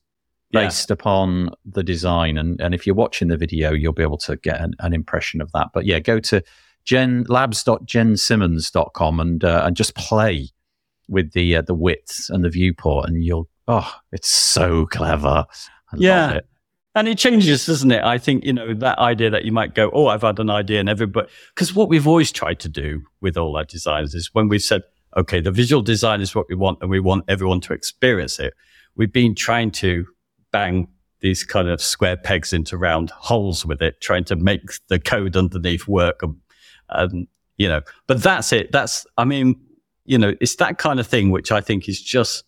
[0.57, 0.65] Yeah.
[0.65, 2.37] based upon the design.
[2.37, 5.41] And and if you're watching the video, you'll be able to get an, an impression
[5.41, 5.67] of that.
[5.73, 6.41] But yeah, go to
[6.85, 10.49] gen labs.jensimmons.com and uh, and just play
[11.07, 15.45] with the uh, the width and the viewport, and you'll oh, it's so clever.
[15.91, 16.31] I love Yeah.
[16.33, 16.47] it.
[16.95, 18.03] And it changes, doesn't it?
[18.03, 20.79] I think, you know, that idea that you might go, oh, I've had an idea
[20.79, 24.47] and everybody, because what we've always tried to do with all our designs is when
[24.47, 24.81] we've said,
[25.15, 28.55] okay, the visual design is what we want and we want everyone to experience it.
[28.95, 30.07] We've been trying to
[30.51, 30.87] bang
[31.19, 35.35] these kind of square pegs into round holes with it, trying to make the code
[35.35, 36.21] underneath work.
[36.21, 36.35] And,
[36.89, 38.71] and you know, but that's it.
[38.71, 39.59] That's, I mean,
[40.05, 42.43] you know, it's that kind of thing, which I think is just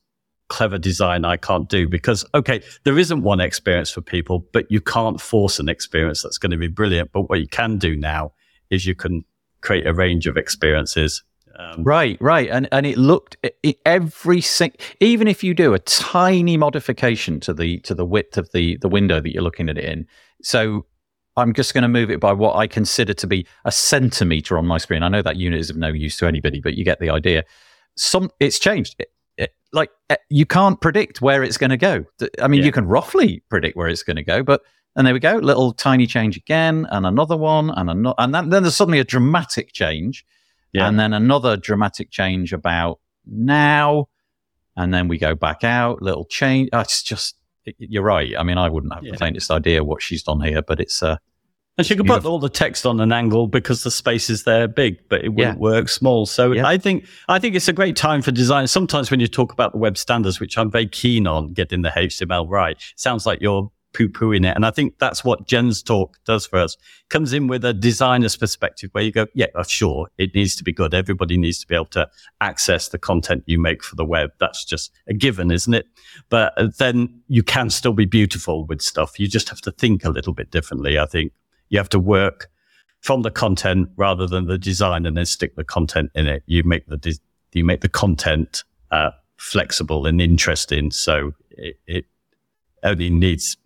[0.49, 4.81] clever design I can't do because, okay, there isn't one experience for people, but you
[4.81, 7.11] can't force an experience that's going to be brilliant.
[7.11, 8.33] But what you can do now
[8.69, 9.23] is you can
[9.61, 11.23] create a range of experiences.
[11.59, 15.79] Um, Right, right, and and it looked it, every sing, even if you do a
[15.79, 19.77] tiny modification to the to the width of the the window that you're looking at
[19.77, 20.07] it in.
[20.41, 20.85] So
[21.35, 24.65] I'm just going to move it by what I consider to be a centimeter on
[24.65, 25.03] my screen.
[25.03, 27.43] I know that unit is of no use to anybody, but you get the idea.
[27.97, 28.95] Some it's changed.
[28.99, 29.89] It, it, like
[30.29, 32.05] you can't predict where it's going to go.
[32.41, 32.67] I mean, Yeah.
[32.67, 34.61] you can roughly predict where it's going to go, but
[34.95, 38.49] and there we go, little tiny change again, and another one, and another, and then,
[38.49, 40.25] then there's suddenly a dramatic change
[40.73, 40.87] Yeah.
[40.87, 44.07] and then another dramatic change about now,
[44.75, 46.69] and then we go back out, little change.
[46.73, 48.33] Oh, it's just it- you're right.
[48.37, 49.11] I mean, I wouldn't have Yeah.
[49.11, 51.17] the faintest idea what she's done here, but it's uh,
[51.77, 54.67] And she could put all the text on an angle because the space is there
[54.67, 56.25] big, but it wouldn't work small.
[56.25, 56.67] So Yeah.
[56.67, 58.67] I think I think it's a great time for design.
[58.67, 61.89] Sometimes when you talk about the web standards, which I'm very keen on getting the
[61.97, 64.55] HTML right, sounds like you're poo pooing it.
[64.55, 66.77] And I think that's what Jen's talk does for us.
[67.09, 70.63] Comes in with a designer's perspective where you go, yeah, uh, sure, it needs to
[70.63, 70.93] be good.
[70.93, 72.07] Everybody needs to be able to
[72.41, 74.31] access the content you make for the web.
[74.39, 75.87] That's just a given, isn't it?
[76.29, 79.19] But uh, then you can still be beautiful with stuff.
[79.19, 80.99] You just have to think a little bit differently.
[80.99, 81.31] I think
[81.69, 82.49] you have to work
[83.01, 86.43] from the content rather than the design and then stick the content in it.
[86.45, 87.19] You make the, de-
[87.53, 90.91] you make the content, uh, flexible and interesting.
[90.91, 92.05] So it, it
[92.83, 93.57] only needs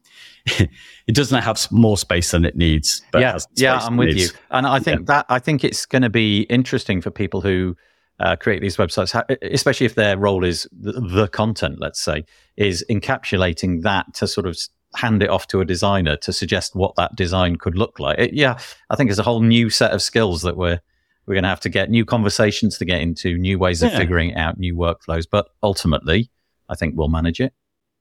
[1.08, 3.02] it doesn't have more space than it needs.
[3.14, 5.06] yeah, yeah, I'm with you, and I think yeah.
[5.08, 7.78] that I think it's going to be interesting for people who
[8.20, 11.80] uh, create these websites, especially if their role is the, the, content.
[11.80, 12.26] Let's say
[12.58, 14.58] is encapsulating that to sort of
[14.96, 18.20] hand it off to a designer to suggest what that design could look like.
[18.20, 20.80] It, yeah, I think it's a whole new set of skills that we're
[21.26, 23.98] we're going to have to get new conversations to get into, new ways of yeah.
[23.98, 25.26] figuring out new workflows.
[25.30, 26.30] But ultimately,
[26.68, 27.54] I think we'll manage it.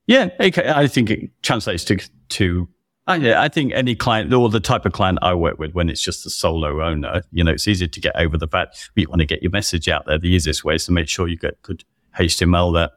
[0.06, 1.98] Yeah, I think it translates to
[2.32, 2.68] to.
[3.06, 5.88] Uh, I, I think any client or the type of client I work with, when
[5.88, 9.08] it's just a solo owner, you know, it's easy to get over the fact you
[9.08, 10.18] want to get your message out there.
[10.18, 11.84] The easiest way is to make sure you get good
[12.18, 12.92] HTML that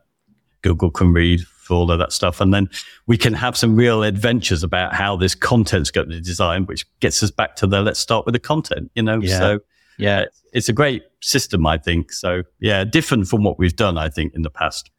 [0.62, 2.70] Google can read for all of that stuff, and then
[3.08, 7.24] we can have some real adventures about how this content's going to design, which gets
[7.24, 8.92] us back to the let's start with the content.
[8.94, 9.40] You know, yeah.
[9.40, 9.60] so
[9.98, 12.12] yeah, it's a great system, I think.
[12.12, 14.92] So yeah, different from what we've done, I think, in the past.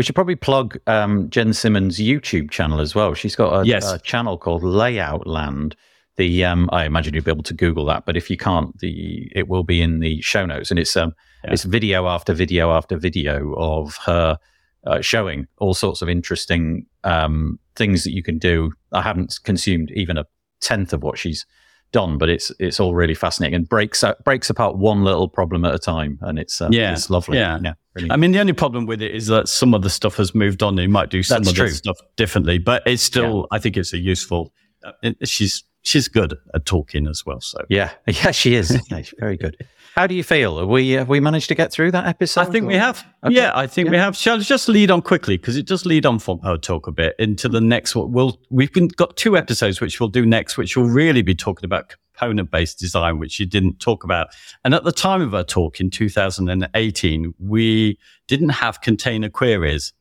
[0.00, 3.12] We should probably plug um, Jen Simmons' YouTube channel as well.
[3.12, 3.92] She's got a, yes.
[3.92, 5.76] a channel called Layout Land.
[6.16, 9.30] The um, I imagine you'll be able to Google that, but if you can't, the
[9.36, 11.12] it will be in the show notes, and it's um,
[11.44, 11.52] yeah.
[11.52, 14.38] it's video after video after video of her
[14.86, 18.72] uh, showing all sorts of interesting um, things that you can do.
[18.92, 20.24] I haven't consumed even a
[20.62, 21.44] tenth of what she's
[21.92, 25.74] done, but it's it's all really fascinating and breaks breaks apart one little problem at
[25.74, 27.38] a time, and it's uh, yeah, it's lovely.
[27.38, 27.74] Yeah, yeah
[28.10, 30.62] I mean, the only problem with it is that some of the stuff has moved
[30.62, 30.76] on.
[30.78, 33.48] You might do some That's of the stuff differently, but it's still.
[33.50, 33.56] Yeah.
[33.56, 34.52] I think it's a useful.
[34.84, 37.40] Uh, it, she's she's good at talking as well.
[37.40, 38.80] So yeah, yeah, she is.
[38.90, 39.56] yeah, very good.
[40.00, 40.60] How do you feel?
[40.60, 42.40] Have we have we managed to get through that episode?
[42.40, 42.68] I think or?
[42.68, 43.06] we have.
[43.22, 43.34] Okay.
[43.34, 43.90] Yeah, I think yeah.
[43.90, 44.16] we have.
[44.16, 46.86] Shall I just lead on quickly because it does lead on from our oh, talk
[46.86, 48.10] a bit into the next one.
[48.10, 51.66] We'll we've been, got two episodes which we'll do next, which will really be talking
[51.66, 54.28] about component based design, which you didn't talk about.
[54.64, 59.92] And at the time of our talk in 2018, we didn't have container queries,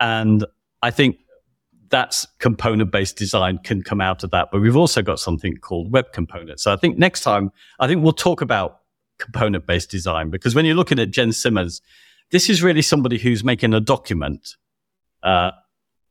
[0.00, 0.44] and
[0.82, 1.16] I think
[1.88, 4.48] that's component based design can come out of that.
[4.52, 6.62] But we've also got something called web components.
[6.64, 7.50] So I think next time,
[7.80, 8.80] I think we'll talk about
[9.18, 11.80] component based design because when you're looking at Jen Simmons,
[12.30, 14.56] this is really somebody who's making a document
[15.22, 15.50] uh,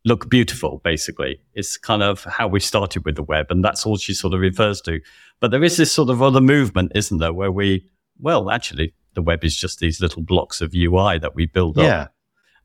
[0.05, 1.41] look beautiful, basically.
[1.53, 4.39] It's kind of how we started with the web, and that's all she sort of
[4.39, 5.01] refers to.
[5.39, 7.89] But there is this sort of other movement, isn't there, where we,
[8.19, 11.83] well, actually, the web is just these little blocks of UI that we build yeah.
[11.83, 12.11] up.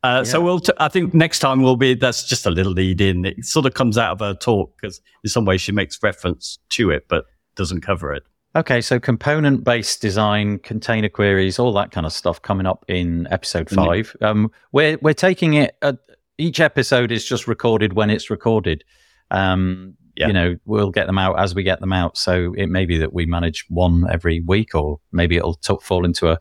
[0.03, 0.23] Uh, yeah.
[0.23, 0.61] So we'll.
[0.61, 1.95] T- I think next time we'll be.
[1.95, 3.25] That's just a little lead in.
[3.25, 6.59] It sort of comes out of her talk because in some way she makes reference
[6.71, 8.23] to it, but doesn't cover it.
[8.57, 13.29] Okay, so component based design, container queries, all that kind of stuff coming up in
[13.31, 13.71] episode.
[13.71, 14.25] 5 mm-hmm.
[14.25, 15.77] Um, we're we're taking it.
[15.83, 15.93] Uh,
[16.37, 18.83] each episode is just recorded when it's recorded.
[19.31, 20.27] Um, yeah.
[20.27, 22.19] You know, we'll get them out as we get them out.
[22.19, 26.05] So it may be that we manage one every week, or maybe it'll t- fall
[26.05, 26.39] into a,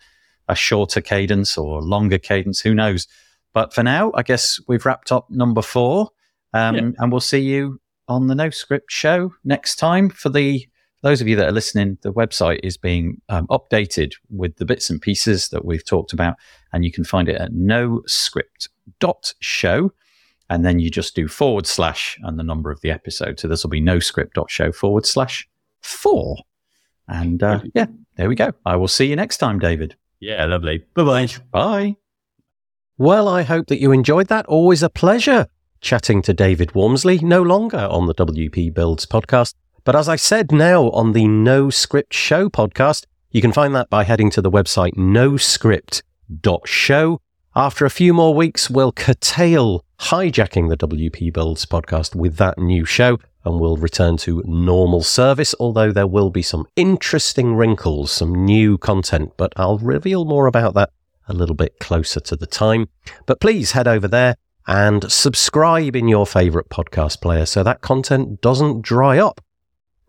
[0.47, 2.60] a shorter cadence or longer cadence.
[2.62, 3.07] Who knows?
[3.53, 6.10] But for now, I guess we've wrapped up number four,
[6.53, 6.91] um, yeah.
[6.97, 10.68] and we'll see you on the No Script show next time for the
[11.02, 14.89] those of you that are listening, the website is being um, updated with the bits
[14.89, 16.36] and pieces that we've talked about,
[16.74, 19.93] and you can find it at noscript.show.
[20.52, 23.39] And then you just do forward slash and the number of the episode.
[23.39, 25.47] So this will be noscript.show forward slash
[25.80, 26.38] four.
[27.08, 27.86] And uh, yeah,
[28.16, 28.54] there we go.
[28.66, 29.95] I will see you next time, David.
[30.20, 30.86] Yeah, lovely.
[30.95, 31.28] Bye-bye.
[31.52, 31.97] Bye.
[32.97, 34.47] Well, I hope that you enjoyed that.
[34.47, 35.45] Always a pleasure
[35.82, 39.54] chatting to David Waumsley, no longer on the WP Builds podcast
[39.84, 43.90] but as I said now on the No Script Show podcast, you can find that
[43.90, 47.22] by heading to the website noscript.show.
[47.56, 52.86] After a few more weeks, we'll curtail hijacking the WP Builds podcast with that new
[52.86, 58.46] show and we'll return to normal service, although there will be some interesting wrinkles, some
[58.46, 60.92] new content, but I'll reveal more about that
[61.28, 62.90] a little bit closer to the time.
[63.26, 64.36] But please head over there
[64.68, 69.42] and subscribe in your favorite podcast player so that content doesn't dry up.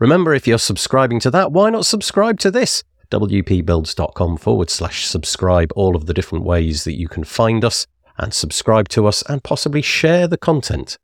[0.00, 2.82] Remember, if you're subscribing to that, why not subscribe to this?
[3.10, 7.86] wpbuilds.com forward slash subscribe, all of the different ways that you can find us
[8.16, 10.96] and subscribe to us and possibly share the content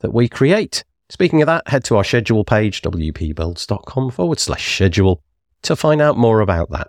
[0.00, 0.82] that we create.
[1.10, 5.22] Speaking of that, head to our schedule page, wpbuilds.com forward slash schedule,
[5.62, 6.88] to find out more about that.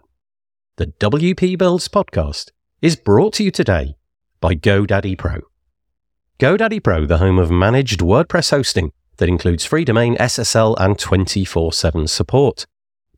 [0.78, 2.52] The WP Builds podcast
[2.82, 3.96] is brought to you today
[4.40, 5.42] by GoDaddy Pro.
[6.40, 11.72] GoDaddy Pro, the home of managed WordPress hosting that includes free domain, SSL, and 24
[11.72, 12.66] 7 support.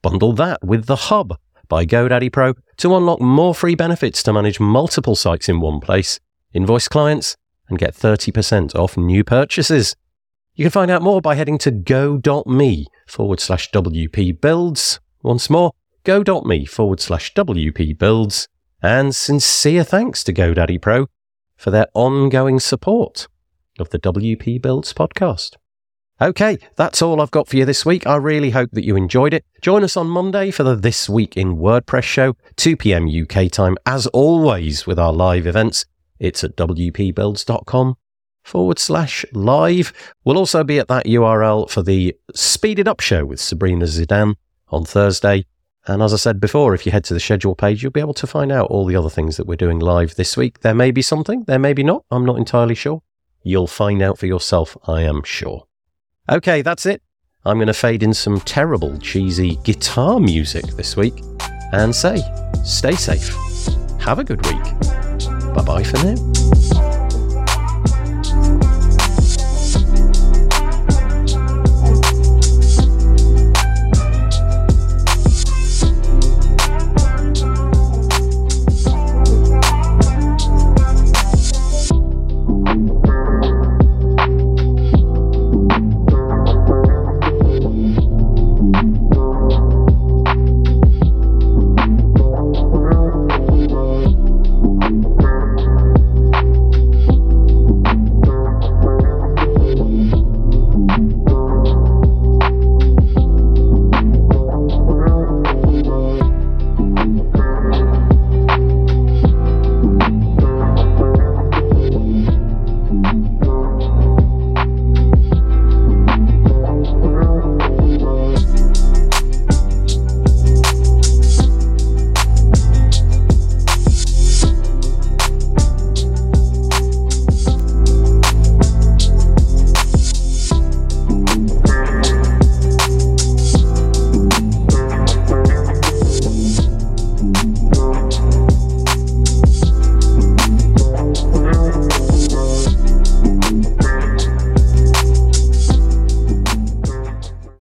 [0.02, 1.38] Bundle that with The Hub
[1.70, 6.20] by GoDaddy Pro to unlock more free benefits to manage multiple sites in one place,
[6.54, 7.38] invoice clients,
[7.70, 9.96] and get 30% off new purchases.
[10.56, 15.00] You can find out more by heading to go.me forward slash WP builds.
[15.24, 15.72] Once more,
[16.04, 18.48] go.me forward slash WP builds.
[18.84, 21.08] And sincere thanks to GoDaddy Pro
[21.56, 23.28] for their ongoing support
[23.80, 25.56] of the WP Builds podcast.
[26.22, 28.06] Okay, that's all I've got for you this week.
[28.06, 29.44] I really hope that you enjoyed it.
[29.60, 33.08] Join us on Monday for the This Week in WordPress show, 2 p.m.
[33.10, 35.88] UK time, as always, with our live events.
[36.20, 37.96] It's at wpbuilds.com
[38.44, 39.94] forward slash live.
[40.24, 44.36] We'll also be at that URL for the Speeded Up show with Sabrina Zeidan
[44.68, 45.48] on Thursday.
[45.88, 48.14] And as I said before, if you head to the schedule page, you'll be able
[48.14, 50.60] to find out all the other things that we're doing live this week.
[50.60, 52.06] There may be something, there may be not.
[52.12, 53.02] I'm not entirely sure.
[53.42, 55.66] You'll find out for yourself, I am sure.
[56.32, 57.02] Okay, that's it.
[57.44, 61.22] I'm going to fade in some terrible, cheesy guitar music this week
[61.74, 62.24] and say,
[62.64, 63.36] stay safe.
[64.00, 64.64] Have a good week.
[65.54, 67.01] Bye bye for now.